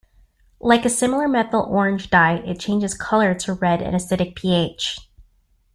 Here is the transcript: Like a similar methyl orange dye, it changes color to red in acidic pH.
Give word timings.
Like 0.59 0.83
a 0.83 0.89
similar 0.89 1.27
methyl 1.27 1.61
orange 1.61 2.09
dye, 2.09 2.37
it 2.37 2.59
changes 2.59 2.95
color 2.97 3.35
to 3.35 3.53
red 3.53 3.83
in 3.83 3.93
acidic 3.93 4.35
pH. 4.35 4.97